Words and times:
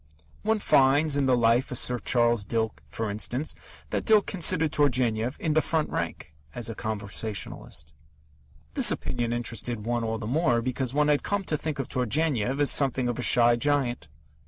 One 0.41 0.57
finds 0.57 1.15
in 1.15 1.27
the 1.27 1.37
Life 1.37 1.71
of 1.71 1.77
Sir 1.77 1.99
Charles 1.99 2.43
Dilke, 2.43 2.81
for 2.87 3.07
instance, 3.11 3.53
that 3.91 4.03
Dilke 4.03 4.25
considered 4.25 4.71
Turgenev 4.71 5.37
"in 5.39 5.53
the 5.53 5.61
front 5.61 5.91
rank" 5.91 6.33
as 6.55 6.69
a 6.71 6.73
conversationalist. 6.73 7.93
This 8.73 8.89
opinion 8.89 9.31
interested 9.31 9.85
one 9.85 10.03
all 10.03 10.17
the 10.17 10.25
more 10.25 10.63
because 10.63 10.91
one 10.95 11.07
had 11.07 11.21
come 11.21 11.43
to 11.43 11.55
think 11.55 11.77
of 11.77 11.87
Turgenev 11.87 12.59
as 12.59 12.71
something 12.71 13.07
of 13.09 13.19
a 13.19 13.21
shy 13.21 13.55
giant. 13.55 14.07